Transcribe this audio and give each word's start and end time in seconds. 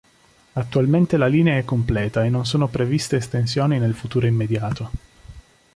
Attualmente, 0.53 1.15
la 1.15 1.27
linea 1.27 1.59
è 1.59 1.63
completa 1.63 2.23
e 2.25 2.29
non 2.29 2.43
sono 2.43 2.67
previste 2.67 3.17
estensioni 3.17 3.77
nel 3.77 3.93
futuro 3.93 4.25
immediato. 4.25 4.89